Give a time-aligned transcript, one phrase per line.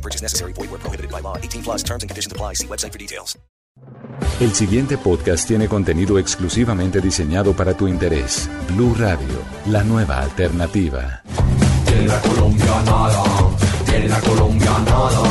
[0.00, 0.52] No purchase necessary.
[0.54, 1.36] Void where prohibited by law.
[1.36, 2.54] 18 plus terms and conditions apply.
[2.54, 3.38] See website for details.
[4.40, 8.48] El siguiente podcast tiene contenido exclusivamente diseñado para tu interés.
[8.68, 11.22] Blue Radio, la nueva alternativa.
[11.86, 13.22] Viene la colombianada,
[13.86, 15.22] viene la colombianada,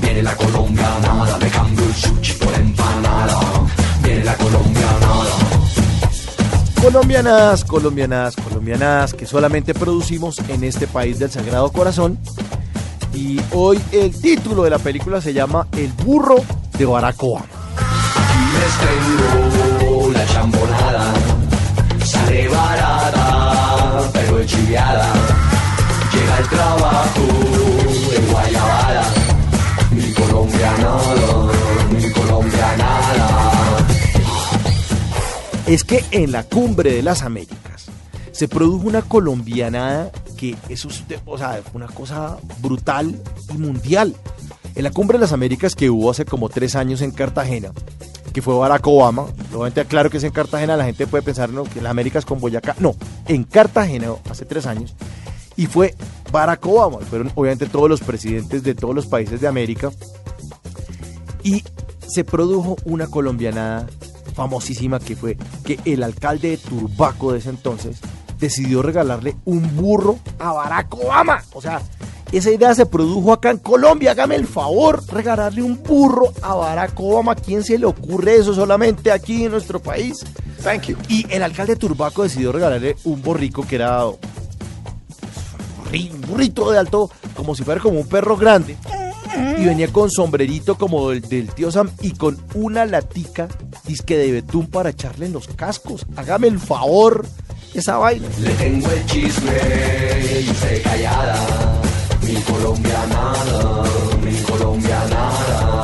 [0.00, 3.40] viene la colombianada, me cambio el sushi por empanada,
[4.02, 5.26] viene la colombianada.
[6.82, 12.18] Colombianas, colombianas, colombianas que solamente producimos en este país del Sagrado Corazón.
[13.16, 16.36] Y hoy el título de la película se llama El burro
[16.76, 17.46] de Barack Obama.
[18.36, 21.14] Y les tengo la chambolada,
[22.04, 25.14] sale barata, pero es chiviada.
[26.12, 27.22] Llega el trabajo
[28.14, 29.04] en Guayabada,
[29.92, 31.52] mi colombianada,
[31.90, 33.86] mi colombianada.
[35.66, 37.85] Es que en la cumbre de las Américas
[38.36, 43.18] se produjo una colombianada que eso es o sea, una cosa brutal
[43.54, 44.14] y mundial.
[44.74, 47.72] En la cumbre de las Américas que hubo hace como tres años en Cartagena,
[48.34, 51.80] que fue Barack Obama, obviamente aclaro que es en Cartagena, la gente puede pensar que
[51.80, 52.94] las Américas con Boyacá, no,
[53.26, 54.94] en Cartagena hace tres años,
[55.56, 55.94] y fue
[56.30, 59.90] Barack Obama, fueron obviamente todos los presidentes de todos los países de América,
[61.42, 61.64] y
[62.06, 63.86] se produjo una colombianada
[64.34, 67.98] famosísima que fue que el alcalde de Turbaco de ese entonces
[68.38, 71.42] decidió regalarle un burro a Barack Obama.
[71.52, 71.80] O sea,
[72.32, 74.12] esa idea se produjo acá en Colombia.
[74.12, 77.32] Hágame el favor, regalarle un burro a Barack Obama.
[77.32, 80.24] ¿A quién se le ocurre eso solamente aquí en nuestro país?
[80.62, 80.96] Thank you.
[81.08, 84.16] Y el alcalde de Turbaco decidió regalarle un borrico que era un
[86.26, 88.76] burrito de alto, como si fuera como un perro grande.
[89.58, 93.48] Y venía con sombrerito como el del tío Sam y con una latica
[93.86, 96.06] disque de betún para echarle en los cascos.
[96.16, 97.26] Hágame el favor,
[97.80, 98.26] esa vaina.
[98.40, 99.52] Le tengo el chisme
[100.42, 101.36] y usted callada,
[102.22, 103.82] mi colombianada,
[104.24, 105.82] mi colombianada.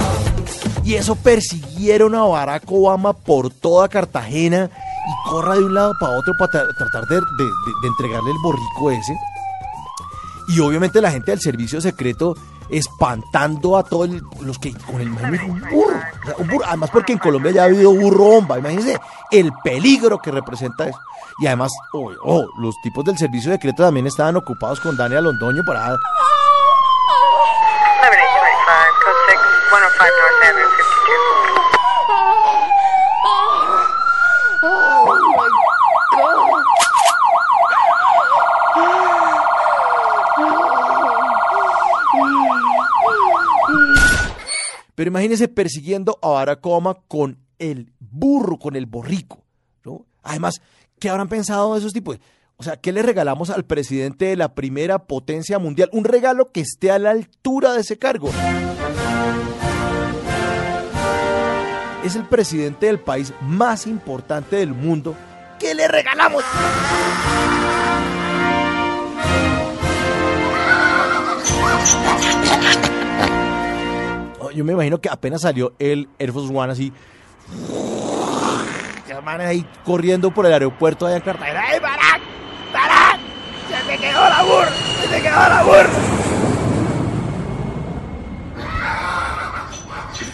[0.85, 6.19] Y eso persiguieron a Barack Obama por toda Cartagena y corra de un lado para
[6.19, 9.17] otro para tra- tratar de, de- de- de entregarle el borrico ese.
[10.49, 12.37] Y obviamente la gente del servicio secreto
[12.72, 14.09] espantando a todos
[14.41, 15.47] los que con el un burro,
[16.38, 16.65] un burro.
[16.66, 18.59] Además porque en Colombia ya ha habido burro bomba.
[18.59, 18.99] Imagínense
[19.31, 20.99] el peligro que representa eso.
[21.38, 25.62] Y además, oh, oh, los tipos del servicio secreto también estaban ocupados con Daniel Londoño
[25.66, 25.97] para
[44.95, 46.61] Pero imagínense persiguiendo a Barack
[47.09, 49.43] con el burro, con el borrico.
[49.85, 50.07] ¿no?
[50.23, 50.61] Además,
[50.99, 52.19] ¿qué habrán pensado esos tipos?
[52.57, 55.89] O sea, ¿qué le regalamos al presidente de la primera potencia mundial?
[55.93, 58.31] Un regalo que esté a la altura de ese cargo.
[62.05, 65.17] Es el presidente del país más importante del mundo.
[65.59, 66.45] ¿Qué le regalamos?
[74.55, 76.93] Yo me imagino que apenas salió el Air Force One así.
[79.25, 81.63] Van ahí corriendo por el aeropuerto allá en Cartagena.
[81.65, 81.81] ¡Ay.
[83.69, 84.73] ¡Se te quedó la burra!
[85.01, 85.91] ¡Se te quedó la burra!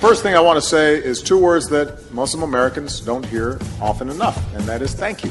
[0.00, 4.08] First thing I want to say is two words that Muslim Americans don't hear often
[4.10, 5.30] enough, and that is thank you.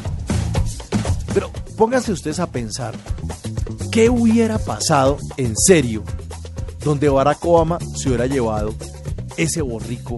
[1.34, 2.94] Pero pónganse ustedes a pensar,
[3.92, 6.04] ¿qué hubiera pasado en serio
[6.84, 8.74] donde Barack Obama se hubiera llevado
[9.38, 10.18] ese borrico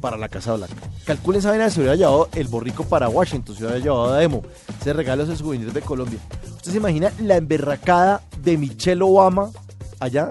[0.00, 0.74] para la Casa Blanca?
[1.04, 4.42] Calculen esa se hubiera llevado el borrico para Washington, se hubiera llevado a Demo,
[4.80, 6.18] ese regalo de souvenirs de Colombia.
[6.56, 9.50] ¿Usted se imagina la emberracada de Michelle Obama
[9.98, 10.30] allá?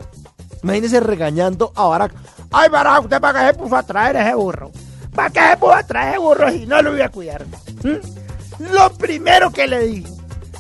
[0.64, 2.14] Imagínese regañando a Barack.
[2.52, 4.72] Ay, Barack, ¿usted para qué se puso a traer ese burro?
[5.14, 7.46] ¿Para qué se puso a traer ese burro si no lo voy a cuidar?
[7.84, 8.74] ¿Mm?
[8.74, 10.10] Lo primero que le dije,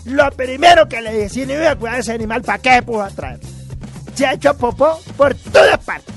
[0.06, 2.84] lo primero que le dije, si no iba a cuidar ese animal, ¿para qué se
[2.84, 3.40] puso a traer?
[4.16, 6.14] Se ha hecho popó por todas partes.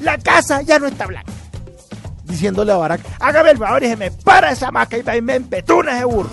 [0.00, 1.32] La casa ya no está blanca.
[2.24, 5.96] Diciéndole a Barack, hágame el favor y se me para esa maca y me empetuna
[5.96, 6.30] ese burro.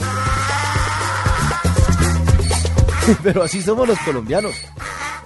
[3.24, 4.56] Pero así somos los colombianos.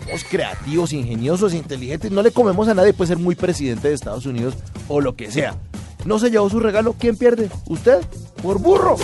[0.03, 4.25] somos creativos, ingeniosos, inteligentes, no le comemos a nadie, puede ser muy presidente de Estados
[4.25, 4.55] Unidos
[4.87, 5.55] o lo que sea.
[6.05, 7.49] No se llevó su regalo, ¿quién pierde?
[7.67, 7.99] ¿Usted?
[8.41, 8.95] Por burro.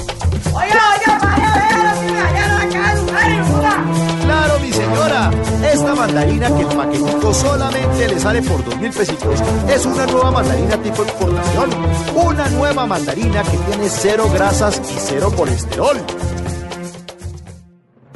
[4.24, 5.32] Claro, mi señora.
[5.72, 10.32] Esta mandarina que el paquetico solamente le sale por dos mil pesitos es una nueva
[10.32, 11.70] mandarina tipo exportación.
[12.16, 15.98] Una nueva mandarina que tiene cero grasas y cero colesterol.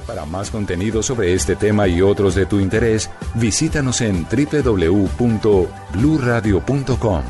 [0.06, 7.22] Para más contenido sobre este tema y otros de tu interés, visítanos en www.bluradio.com.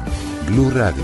[0.48, 1.04] Blu Radio,